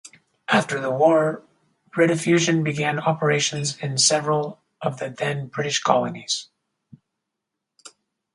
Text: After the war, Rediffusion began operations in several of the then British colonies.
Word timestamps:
After 0.49 0.81
the 0.81 0.89
war, 0.89 1.43
Rediffusion 1.95 2.63
began 2.63 2.97
operations 2.99 3.77
in 3.77 3.99
several 3.99 4.59
of 4.81 4.97
the 4.97 5.11
then 5.11 5.45
British 5.45 5.79
colonies. 5.79 6.47